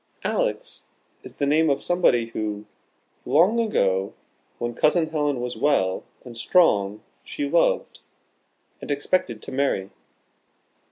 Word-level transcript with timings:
Alex 0.23 0.85
is 1.21 1.35
the 1.35 1.45
name 1.45 1.69
of 1.69 1.83
somebody 1.83 2.29
who, 2.31 2.65
long 3.23 3.59
ago, 3.59 4.15
when 4.57 4.73
Cousin 4.73 5.09
Helen 5.09 5.39
was 5.39 5.55
well 5.55 6.03
and 6.25 6.35
strong, 6.35 7.03
she 7.23 7.47
loved, 7.47 7.99
and 8.81 8.89
expected 8.89 9.43
to 9.43 9.51
marry." 9.51 9.91